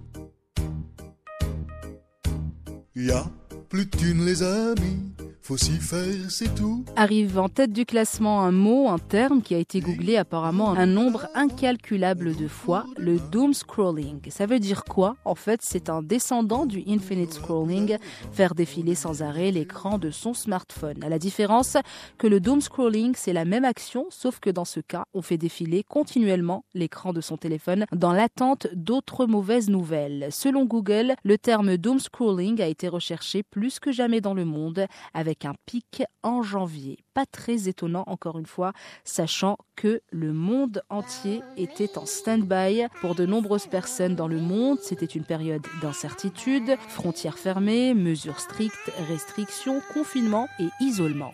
Y 2.96 3.12
a 3.12 3.24
plus 3.72 3.88
les 4.26 4.42
amis 4.42 5.12
faut 5.42 5.56
s'y 5.56 5.72
faire, 5.72 6.30
c'est 6.30 6.54
tout. 6.54 6.84
Arrive 6.94 7.36
en 7.36 7.48
tête 7.48 7.72
du 7.72 7.84
classement 7.84 8.42
un 8.42 8.52
mot, 8.52 8.88
un 8.88 8.98
terme 8.98 9.42
qui 9.42 9.56
a 9.56 9.58
été 9.58 9.80
googlé 9.80 10.16
apparemment 10.16 10.70
un 10.70 10.86
nombre 10.86 11.26
incalculable 11.34 12.36
de 12.36 12.46
fois, 12.46 12.86
le 12.96 13.18
doom 13.18 13.52
scrolling. 13.52 14.20
Ça 14.30 14.46
veut 14.46 14.60
dire 14.60 14.84
quoi? 14.84 15.16
En 15.24 15.34
fait, 15.34 15.60
c'est 15.62 15.90
un 15.90 16.00
descendant 16.00 16.64
du 16.64 16.84
infinite 16.86 17.34
scrolling, 17.34 17.98
faire 18.30 18.54
défiler 18.54 18.94
sans 18.94 19.22
arrêt 19.22 19.50
l'écran 19.50 19.98
de 19.98 20.12
son 20.12 20.32
smartphone. 20.32 21.02
À 21.02 21.08
la 21.08 21.18
différence 21.18 21.76
que 22.18 22.28
le 22.28 22.38
doom 22.38 22.60
scrolling, 22.60 23.14
c'est 23.16 23.32
la 23.32 23.44
même 23.44 23.64
action, 23.64 24.06
sauf 24.10 24.38
que 24.38 24.50
dans 24.50 24.64
ce 24.64 24.78
cas, 24.78 25.06
on 25.12 25.22
fait 25.22 25.38
défiler 25.38 25.82
continuellement 25.82 26.64
l'écran 26.72 27.12
de 27.12 27.20
son 27.20 27.36
téléphone 27.36 27.86
dans 27.90 28.12
l'attente 28.12 28.68
d'autres 28.74 29.26
mauvaises 29.26 29.68
nouvelles. 29.68 30.28
Selon 30.30 30.66
Google, 30.66 31.14
le 31.24 31.36
terme 31.36 31.76
doom 31.76 31.98
scrolling 31.98 32.62
a 32.62 32.68
été 32.68 32.86
recherché 32.86 33.42
plus 33.42 33.61
que 33.80 33.92
jamais 33.92 34.20
dans 34.20 34.34
le 34.34 34.44
monde 34.44 34.86
avec 35.14 35.32
avec 35.32 35.46
un 35.46 35.54
pic 35.64 36.02
en 36.22 36.42
janvier. 36.42 36.98
Pas 37.14 37.24
très 37.24 37.68
étonnant 37.68 38.04
encore 38.06 38.38
une 38.38 38.46
fois, 38.46 38.72
sachant 39.04 39.56
que 39.76 40.02
le 40.10 40.34
monde 40.34 40.82
entier 40.90 41.40
était 41.56 41.96
en 41.96 42.04
stand-by. 42.04 42.86
Pour 43.00 43.14
de 43.14 43.24
nombreuses 43.24 43.66
personnes 43.66 44.14
dans 44.14 44.28
le 44.28 44.38
monde, 44.38 44.78
c'était 44.82 45.06
une 45.06 45.24
période 45.24 45.62
d'incertitude, 45.80 46.76
frontières 46.88 47.38
fermées, 47.38 47.94
mesures 47.94 48.40
strictes, 48.40 48.92
restrictions, 49.08 49.80
confinement 49.94 50.48
et 50.58 50.68
isolement. 50.80 51.32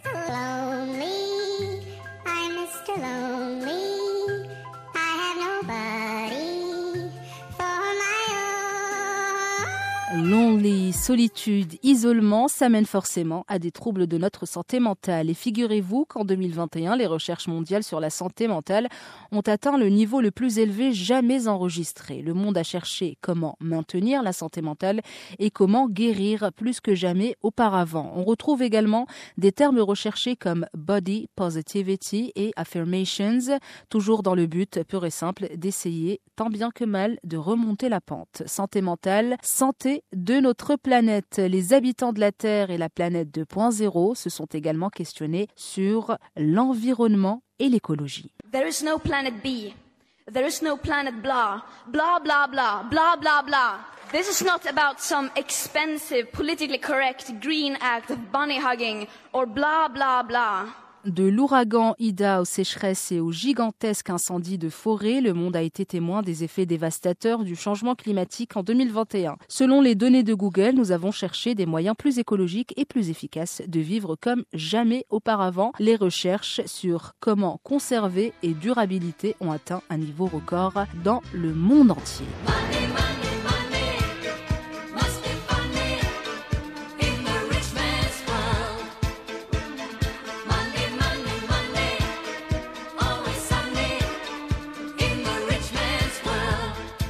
Lonely, 10.59 10.93
solitude, 10.93 11.79
isolement, 11.85 12.49
ça 12.49 12.69
mène 12.69 12.85
forcément 12.85 13.45
à 13.47 13.61
des 13.61 13.71
troubles 13.71 14.09
de 14.09 14.19
notre 14.19 14.45
santé 14.45 14.81
mentale. 14.81 15.31
Et 15.31 15.35
figurez-vous 15.35 16.05
qu'en 16.05 16.25
2021, 16.25 16.97
les 16.97 17.07
recherches 17.07 17.47
mondiales 17.47 17.85
sur 17.85 18.01
la 18.01 18.11
santé 18.11 18.49
mentale 18.49 18.89
ont 19.31 19.41
atteint 19.43 19.79
le 19.79 19.89
niveau 19.89 20.21
le 20.21 20.33
plus 20.33 20.59
élevé 20.59 20.93
jamais 20.93 21.47
enregistré. 21.47 22.23
Le 22.23 22.35
monde 22.35 22.59
a 22.59 22.65
cherché 22.65 23.19
comment 23.21 23.57
maintenir 23.61 24.25
la 24.25 24.33
santé 24.33 24.61
mentale 24.61 25.01
et 25.39 25.53
comment 25.53 25.89
guérir 25.89 26.51
plus 26.53 26.81
que 26.81 26.97
jamais 26.97 27.37
auparavant. 27.43 28.11
On 28.17 28.25
retrouve 28.25 28.63
également 28.63 29.07
des 29.37 29.53
termes 29.53 29.79
recherchés 29.79 30.35
comme 30.35 30.67
body 30.75 31.29
positivity 31.37 32.33
et 32.35 32.51
affirmations, 32.57 33.59
toujours 33.91 34.25
dans 34.25 34.35
le 34.35 34.47
but 34.47 34.83
pur 34.89 35.07
et 35.07 35.11
simple 35.11 35.51
d'essayer 35.57 36.21
tant 36.35 36.51
bien 36.51 36.71
que 36.71 36.85
mal 36.85 37.19
de 37.23 37.37
remonter 37.37 37.89
la 37.89 38.01
pente. 38.01 38.43
Santé 38.47 38.81
mentale, 38.81 39.37
santé 39.43 40.03
de 40.13 40.48
notre 40.49 40.77
planète. 40.77 41.37
Les 41.37 41.75
habitants 41.75 42.15
de 42.15 42.21
la 42.21 42.33
Terre 42.33 42.71
et 42.71 42.79
la 42.79 42.89
planète 42.89 43.29
2.0 43.29 44.15
se 44.15 44.31
sont 44.31 44.47
également 44.47 44.89
questionnés 44.89 45.47
sur 45.57 46.17
l'environnement 46.39 47.43
et 47.59 47.69
l'écologie. 47.69 48.33
There 48.51 48.67
is 48.67 48.83
no 48.83 48.99
planet 48.99 49.35
B. 49.45 49.75
There 50.33 50.47
is 50.49 50.63
no 50.63 50.79
planet 50.79 51.21
blah. 51.21 51.63
Blah, 51.89 52.21
blah, 52.25 52.47
blah. 52.47 52.83
Blah, 52.91 53.17
blah, 53.21 53.43
blah. 53.43 53.81
This 54.11 54.41
is 54.41 54.43
not 54.43 54.65
about 54.67 55.01
some 55.01 55.29
expensive, 55.37 56.33
politically 56.33 56.79
correct 56.79 57.31
green 57.43 57.77
act 57.83 58.11
of 58.11 58.17
bunny 58.33 58.59
hugging 58.59 59.07
or 59.35 59.45
blah, 59.45 59.89
blah, 59.89 60.23
blah. 60.23 60.65
De 61.09 61.25
l'ouragan 61.25 61.95
Ida 61.99 62.43
aux 62.43 62.45
sécheresses 62.45 63.13
et 63.13 63.21
aux 63.21 63.33
gigantesques 63.33 64.11
incendies 64.11 64.59
de 64.59 64.69
forêt, 64.69 65.23
le 65.23 65.33
monde 65.33 65.57
a 65.57 65.63
été 65.63 65.87
témoin 65.87 66.21
des 66.21 66.45
effets 66.45 66.67
dévastateurs 66.67 67.45
du 67.45 67.57
changement 67.57 67.95
climatique 67.95 68.59
en 68.59 68.63
2021. 68.63 69.37
Selon 69.49 69.81
les 69.81 69.95
données 69.95 70.23
de 70.23 70.35
Google, 70.35 70.73
nous 70.75 70.93
avons 70.93 71.11
cherché 71.11 71.55
des 71.55 71.65
moyens 71.65 71.97
plus 71.97 72.19
écologiques 72.19 72.75
et 72.77 72.85
plus 72.85 73.09
efficaces 73.09 73.63
de 73.67 73.81
vivre 73.81 74.17
comme 74.21 74.45
jamais 74.53 75.07
auparavant. 75.09 75.73
Les 75.79 75.97
recherches 75.97 76.61
sur 76.67 77.15
comment 77.21 77.59
conserver 77.63 78.35
et 78.43 78.53
durabilité 78.53 79.35
ont 79.41 79.51
atteint 79.51 79.81
un 79.89 79.97
niveau 79.97 80.27
record 80.27 80.75
dans 81.03 81.23
le 81.33 81.55
monde 81.55 81.93
entier. 81.93 82.27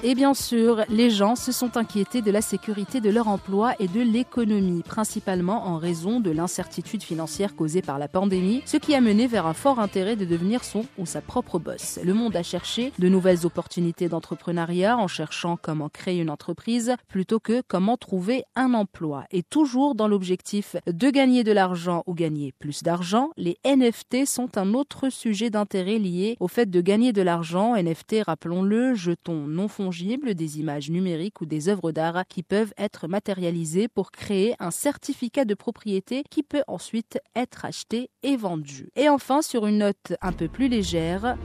Et 0.08 0.14
bien 0.14 0.32
sûr, 0.32 0.84
les 0.88 1.10
gens 1.10 1.36
se 1.36 1.52
sont 1.52 1.76
inquiétés 1.76 2.22
de 2.22 2.30
la 2.30 2.40
sécurité 2.40 3.02
de 3.02 3.10
leur 3.10 3.28
emploi 3.28 3.74
et 3.78 3.88
de 3.88 4.00
l'économie, 4.00 4.82
principalement 4.82 5.66
en 5.66 5.76
raison 5.76 6.18
de 6.18 6.30
l'incertitude 6.30 7.02
financière 7.02 7.54
causée 7.54 7.82
par 7.82 7.98
la 7.98 8.08
pandémie, 8.08 8.62
ce 8.64 8.78
qui 8.78 8.94
a 8.94 9.02
mené 9.02 9.26
vers 9.26 9.44
un 9.44 9.52
fort 9.52 9.80
intérêt 9.80 10.16
de 10.16 10.24
devenir 10.24 10.64
son 10.64 10.86
ou 10.96 11.04
sa 11.04 11.20
propre 11.20 11.58
boss. 11.58 11.98
Le 12.02 12.14
monde 12.14 12.34
a 12.36 12.42
cherché 12.42 12.90
de 12.98 13.06
nouvelles 13.10 13.44
opportunités 13.44 14.08
d'entrepreneuriat 14.08 14.96
en 14.96 15.08
cherchant 15.08 15.58
comment 15.60 15.90
créer 15.90 16.22
une 16.22 16.30
entreprise 16.30 16.94
plutôt 17.08 17.38
que 17.38 17.60
comment 17.68 17.98
trouver 17.98 18.44
un 18.56 18.72
emploi. 18.72 19.24
Et 19.30 19.42
toujours 19.42 19.94
dans 19.94 20.08
l'objectif 20.08 20.76
de 20.86 21.10
gagner 21.10 21.44
de 21.44 21.52
l'argent 21.52 22.02
ou 22.06 22.14
gagner 22.14 22.54
plus 22.58 22.82
d'argent, 22.82 23.28
les 23.36 23.58
NFT 23.66 24.24
sont 24.24 24.56
un 24.56 24.72
autre 24.72 25.10
sujet 25.10 25.50
d'intérêt 25.50 25.98
lié 25.98 26.38
au 26.40 26.48
fait 26.48 26.70
de 26.70 26.80
gagner 26.80 27.12
de 27.12 27.20
l'argent. 27.20 27.76
NFT, 27.76 28.22
rappelons-le, 28.24 28.94
jetons 28.94 29.46
non 29.46 29.68
fongibles, 29.68 29.97
des 30.04 30.60
images 30.60 30.90
numériques 30.90 31.40
ou 31.40 31.46
des 31.46 31.68
œuvres 31.68 31.92
d'art 31.92 32.24
qui 32.28 32.42
peuvent 32.42 32.72
être 32.78 33.08
matérialisées 33.08 33.88
pour 33.88 34.10
créer 34.10 34.54
un 34.58 34.70
certificat 34.70 35.44
de 35.44 35.54
propriété 35.54 36.22
qui 36.30 36.42
peut 36.42 36.62
ensuite 36.66 37.18
être 37.34 37.64
acheté 37.64 38.10
et 38.22 38.36
vendu. 38.36 38.90
Et 38.96 39.08
enfin, 39.08 39.42
sur 39.42 39.66
une 39.66 39.78
note 39.78 40.14
un 40.20 40.32
peu 40.32 40.48
plus 40.48 40.68
légère, 40.68 41.36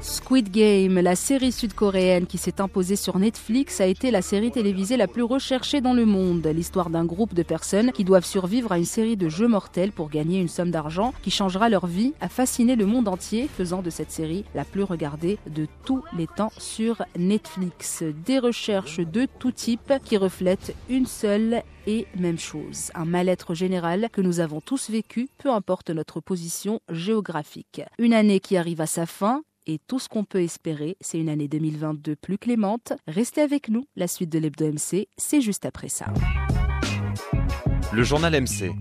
Squid 0.00 0.50
Game, 0.50 0.98
la 0.98 1.14
série 1.14 1.52
sud-coréenne 1.52 2.26
qui 2.26 2.36
s'est 2.36 2.60
imposée 2.60 2.96
sur 2.96 3.16
Netflix, 3.20 3.80
a 3.80 3.86
été 3.86 4.10
la 4.10 4.22
série 4.22 4.50
télévisée 4.50 4.96
la 4.96 5.06
plus 5.06 5.22
recherchée 5.22 5.80
dans 5.80 5.92
le 5.92 6.04
monde. 6.04 6.44
L'histoire 6.48 6.90
d'un 6.90 7.04
groupe 7.04 7.32
de 7.32 7.44
personnes 7.44 7.92
qui 7.92 8.02
doivent 8.02 8.24
survivre 8.24 8.72
à 8.72 8.78
une 8.78 8.84
série 8.84 9.16
de 9.16 9.28
jeux 9.28 9.46
mortels 9.46 9.92
pour 9.92 10.10
gagner 10.10 10.40
une 10.40 10.48
somme 10.48 10.72
d'argent 10.72 11.14
qui 11.22 11.30
changera 11.30 11.68
leur 11.68 11.86
vie 11.86 12.12
a 12.20 12.28
fasciné 12.28 12.74
le 12.74 12.86
monde 12.86 13.06
entier, 13.06 13.48
faisant 13.56 13.82
de 13.82 13.90
cette 13.90 14.10
série 14.10 14.44
la 14.56 14.64
plus 14.64 14.82
regardée 14.82 15.38
de 15.48 15.68
tous 15.84 16.02
les 16.16 16.26
temps 16.26 16.52
sur 16.58 17.04
Netflix. 17.16 18.02
Des 18.26 18.40
recherches 18.40 18.98
de 18.98 19.28
tout 19.38 19.52
type 19.52 19.92
qui 20.04 20.16
reflètent 20.16 20.74
une 20.88 21.06
seule 21.06 21.62
et 21.86 22.06
même 22.16 22.38
chose, 22.38 22.90
un 22.94 23.04
mal-être 23.04 23.54
général 23.54 24.08
que 24.12 24.20
nous 24.20 24.40
avons 24.40 24.60
tous 24.60 24.90
vécu, 24.90 25.28
peu 25.38 25.50
importe 25.50 25.90
notre 25.90 26.20
position 26.20 26.80
géographique. 26.90 27.82
Une 27.98 28.14
année 28.14 28.40
qui 28.40 28.56
arrive 28.56 28.80
à 28.80 28.86
sa 28.86 29.06
fin, 29.06 29.42
et 29.66 29.78
tout 29.86 29.98
ce 29.98 30.08
qu'on 30.08 30.24
peut 30.24 30.42
espérer, 30.42 30.96
c'est 31.00 31.18
une 31.18 31.28
année 31.28 31.48
2022 31.48 32.16
plus 32.16 32.38
clémente. 32.38 32.92
Restez 33.06 33.40
avec 33.40 33.68
nous, 33.68 33.86
la 33.96 34.08
suite 34.08 34.30
de 34.30 34.38
l'Hebdo 34.38 34.66
MC, 34.66 35.08
c'est 35.16 35.40
juste 35.40 35.64
après 35.64 35.88
ça. 35.88 36.06
Le 37.92 38.02
journal 38.02 38.32
MC. 38.42 38.72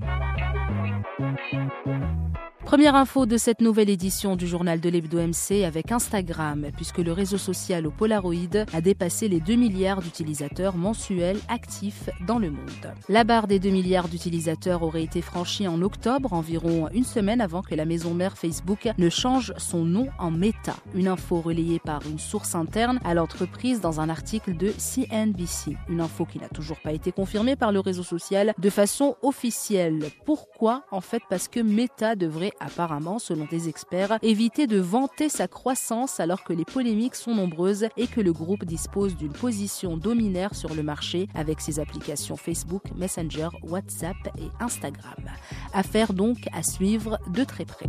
Première 2.73 2.95
info 2.95 3.27
de 3.27 3.37
cette 3.37 3.61
nouvelle 3.61 3.91
édition 3.91 4.35
du 4.35 4.47
journal 4.47 4.79
de 4.79 4.89
l'Hebdo 4.89 5.19
MC 5.19 5.63
avec 5.63 5.91
Instagram, 5.91 6.69
puisque 6.75 6.97
le 6.97 7.11
réseau 7.11 7.37
social 7.37 7.85
au 7.85 7.91
Polaroid 7.91 8.65
a 8.73 8.81
dépassé 8.81 9.27
les 9.27 9.39
2 9.39 9.53
milliards 9.53 10.01
d'utilisateurs 10.01 10.75
mensuels 10.75 11.37
actifs 11.49 12.09
dans 12.25 12.39
le 12.39 12.49
monde. 12.49 12.93
La 13.09 13.25
barre 13.25 13.45
des 13.45 13.59
2 13.59 13.69
milliards 13.69 14.07
d'utilisateurs 14.07 14.81
aurait 14.81 15.03
été 15.03 15.21
franchie 15.21 15.67
en 15.67 15.83
octobre, 15.83 16.33
environ 16.33 16.89
une 16.95 17.03
semaine 17.03 17.41
avant 17.41 17.61
que 17.61 17.75
la 17.75 17.85
maison 17.85 18.15
mère 18.15 18.39
Facebook 18.39 18.89
ne 18.97 19.09
change 19.11 19.53
son 19.57 19.85
nom 19.85 20.07
en 20.17 20.31
Meta. 20.31 20.75
Une 20.95 21.09
info 21.09 21.41
relayée 21.41 21.77
par 21.77 22.01
une 22.09 22.17
source 22.17 22.55
interne 22.55 22.99
à 23.05 23.13
l'entreprise 23.13 23.81
dans 23.81 24.01
un 24.01 24.09
article 24.09 24.57
de 24.57 24.73
CNBC. 24.79 25.77
Une 25.89 26.01
info 26.01 26.25
qui 26.25 26.39
n'a 26.39 26.49
toujours 26.49 26.79
pas 26.79 26.93
été 26.93 27.11
confirmée 27.11 27.55
par 27.55 27.71
le 27.71 27.81
réseau 27.81 28.01
social 28.01 28.51
de 28.57 28.69
façon 28.71 29.15
officielle. 29.21 30.09
Pourquoi? 30.25 30.85
En 30.89 31.01
fait, 31.01 31.21
parce 31.29 31.47
que 31.47 31.59
Meta 31.59 32.15
devrait 32.15 32.51
apparemment, 32.63 33.19
selon 33.19 33.45
des 33.45 33.69
experts, 33.69 34.17
éviter 34.21 34.67
de 34.67 34.79
vanter 34.79 35.29
sa 35.29 35.47
croissance 35.47 36.19
alors 36.19 36.43
que 36.43 36.53
les 36.53 36.65
polémiques 36.65 37.15
sont 37.15 37.35
nombreuses 37.35 37.87
et 37.97 38.07
que 38.07 38.21
le 38.21 38.33
groupe 38.33 38.65
dispose 38.65 39.15
d'une 39.15 39.33
position 39.33 39.97
dominaire 39.97 40.55
sur 40.55 40.73
le 40.73 40.83
marché 40.83 41.27
avec 41.35 41.61
ses 41.61 41.79
applications 41.79 42.37
Facebook, 42.37 42.83
Messenger, 42.95 43.49
WhatsApp 43.63 44.17
et 44.37 44.63
Instagram. 44.63 45.29
Affaire 45.73 46.13
donc 46.13 46.37
à 46.53 46.63
suivre 46.63 47.19
de 47.27 47.43
très 47.43 47.65
près. 47.65 47.87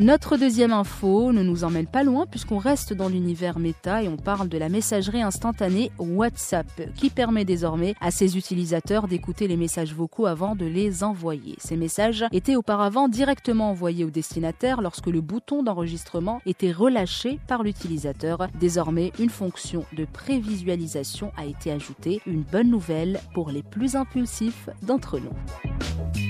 Notre 0.00 0.38
deuxième 0.38 0.72
info 0.72 1.30
ne 1.30 1.42
nous 1.42 1.62
emmène 1.62 1.86
pas 1.86 2.04
loin 2.04 2.24
puisqu'on 2.24 2.56
reste 2.56 2.94
dans 2.94 3.10
l'univers 3.10 3.58
méta 3.58 4.02
et 4.02 4.08
on 4.08 4.16
parle 4.16 4.48
de 4.48 4.56
la 4.56 4.70
messagerie 4.70 5.20
instantanée 5.20 5.92
WhatsApp 5.98 6.66
qui 6.94 7.10
permet 7.10 7.44
désormais 7.44 7.94
à 8.00 8.10
ses 8.10 8.38
utilisateurs 8.38 9.08
d'écouter 9.08 9.46
les 9.46 9.58
messages 9.58 9.92
vocaux 9.92 10.24
avant 10.24 10.56
de 10.56 10.64
les 10.64 11.04
envoyer. 11.04 11.56
Ces 11.58 11.76
messages 11.76 12.24
étaient 12.32 12.56
auparavant 12.56 13.08
directement 13.08 13.68
envoyés 13.68 14.06
au 14.06 14.10
destinataire 14.10 14.80
lorsque 14.80 15.08
le 15.08 15.20
bouton 15.20 15.62
d'enregistrement 15.62 16.40
était 16.46 16.72
relâché 16.72 17.38
par 17.46 17.62
l'utilisateur. 17.62 18.48
Désormais, 18.58 19.12
une 19.18 19.28
fonction 19.28 19.84
de 19.94 20.06
prévisualisation 20.06 21.30
a 21.36 21.44
été 21.44 21.72
ajoutée, 21.72 22.22
une 22.24 22.42
bonne 22.42 22.70
nouvelle 22.70 23.20
pour 23.34 23.50
les 23.50 23.62
plus 23.62 23.96
impulsifs 23.96 24.70
d'entre 24.80 25.18
nous. 25.18 26.29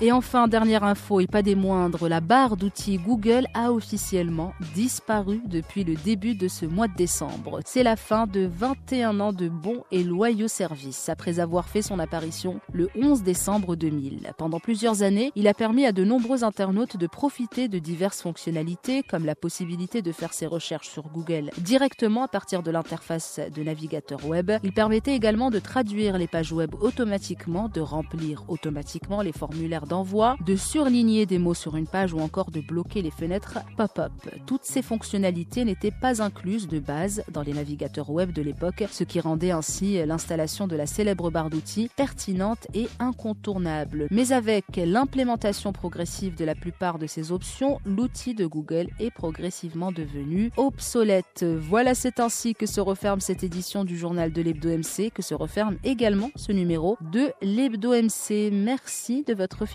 Et 0.00 0.12
enfin, 0.12 0.46
dernière 0.46 0.84
info 0.84 1.18
et 1.18 1.26
pas 1.26 1.42
des 1.42 1.56
moindres, 1.56 2.08
la 2.08 2.20
barre 2.20 2.56
d'outils 2.56 2.98
Google 2.98 3.48
a 3.52 3.72
officiellement 3.72 4.52
disparu 4.72 5.40
depuis 5.46 5.82
le 5.82 5.96
début 5.96 6.36
de 6.36 6.46
ce 6.46 6.66
mois 6.66 6.86
de 6.86 6.94
décembre. 6.94 7.58
C'est 7.64 7.82
la 7.82 7.96
fin 7.96 8.28
de 8.28 8.46
21 8.46 9.18
ans 9.18 9.32
de 9.32 9.48
bons 9.48 9.82
et 9.90 10.04
loyaux 10.04 10.46
services 10.46 11.08
après 11.08 11.40
avoir 11.40 11.68
fait 11.68 11.82
son 11.82 11.98
apparition 11.98 12.60
le 12.72 12.88
11 12.94 13.24
décembre 13.24 13.74
2000. 13.74 14.34
Pendant 14.38 14.60
plusieurs 14.60 15.02
années, 15.02 15.32
il 15.34 15.48
a 15.48 15.54
permis 15.54 15.84
à 15.84 15.90
de 15.90 16.04
nombreux 16.04 16.44
internautes 16.44 16.96
de 16.96 17.06
profiter 17.08 17.66
de 17.66 17.80
diverses 17.80 18.22
fonctionnalités 18.22 19.02
comme 19.02 19.26
la 19.26 19.34
possibilité 19.34 20.00
de 20.00 20.12
faire 20.12 20.32
ses 20.32 20.46
recherches 20.46 20.90
sur 20.90 21.08
Google 21.08 21.50
directement 21.58 22.22
à 22.22 22.28
partir 22.28 22.62
de 22.62 22.70
l'interface 22.70 23.40
de 23.52 23.64
navigateur 23.64 24.24
web. 24.24 24.52
Il 24.62 24.72
permettait 24.72 25.16
également 25.16 25.50
de 25.50 25.58
traduire 25.58 26.18
les 26.18 26.28
pages 26.28 26.52
web 26.52 26.76
automatiquement, 26.80 27.68
de 27.68 27.80
remplir 27.80 28.44
automatiquement 28.46 29.22
les 29.22 29.32
formulaires 29.32 29.87
d'envoi, 29.88 30.36
de 30.46 30.54
surligner 30.54 31.26
des 31.26 31.38
mots 31.38 31.54
sur 31.54 31.76
une 31.76 31.86
page 31.86 32.12
ou 32.12 32.20
encore 32.20 32.50
de 32.50 32.60
bloquer 32.60 33.02
les 33.02 33.10
fenêtres 33.10 33.58
pop-up. 33.76 34.12
Toutes 34.46 34.64
ces 34.64 34.82
fonctionnalités 34.82 35.64
n'étaient 35.64 35.90
pas 35.90 36.22
incluses 36.22 36.68
de 36.68 36.78
base 36.78 37.22
dans 37.32 37.42
les 37.42 37.52
navigateurs 37.52 38.10
web 38.10 38.32
de 38.32 38.42
l'époque, 38.42 38.84
ce 38.90 39.04
qui 39.04 39.20
rendait 39.20 39.50
ainsi 39.50 40.04
l'installation 40.06 40.66
de 40.66 40.76
la 40.76 40.86
célèbre 40.86 41.30
barre 41.30 41.50
d'outils 41.50 41.90
pertinente 41.96 42.66
et 42.74 42.88
incontournable. 42.98 44.06
Mais 44.10 44.32
avec 44.32 44.64
l'implémentation 44.76 45.72
progressive 45.72 46.34
de 46.34 46.44
la 46.44 46.54
plupart 46.54 46.98
de 46.98 47.06
ces 47.06 47.32
options, 47.32 47.80
l'outil 47.84 48.34
de 48.34 48.46
Google 48.46 48.88
est 49.00 49.10
progressivement 49.10 49.92
devenu 49.92 50.50
obsolète. 50.56 51.44
Voilà, 51.44 51.94
c'est 51.94 52.20
ainsi 52.20 52.54
que 52.54 52.66
se 52.66 52.80
referme 52.80 53.20
cette 53.20 53.42
édition 53.42 53.84
du 53.84 53.96
journal 53.96 54.32
de 54.32 54.42
l'Hebdo 54.42 54.68
MC, 54.68 55.10
que 55.12 55.22
se 55.22 55.34
referme 55.34 55.76
également 55.84 56.30
ce 56.36 56.52
numéro 56.52 56.96
de 57.12 57.32
l'Hebdo 57.42 57.92
MC. 57.92 58.50
Merci 58.52 59.24
de 59.24 59.34
votre 59.34 59.66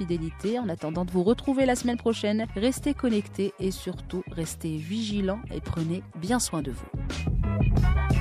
en 0.60 0.70
attendant 0.70 1.06
de 1.06 1.12
vous 1.12 1.24
retrouver 1.24 1.66
la 1.66 1.76
semaine 1.76 1.98
prochaine, 1.98 2.48
restez 2.56 2.94
connectés 2.94 3.54
et 3.60 3.72
surtout 3.72 4.24
restez 4.32 4.78
vigilants 4.78 5.42
et 5.52 5.62
prenez 5.62 6.04
bien 6.16 6.40
soin 6.40 6.62
de 6.62 6.72
vous. 6.72 8.13